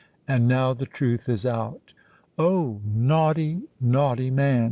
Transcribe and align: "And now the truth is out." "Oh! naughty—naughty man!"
"And 0.27 0.47
now 0.47 0.73
the 0.73 0.87
truth 0.87 1.29
is 1.29 1.45
out." 1.45 1.93
"Oh! 2.35 2.81
naughty—naughty 2.83 4.31
man!" 4.31 4.59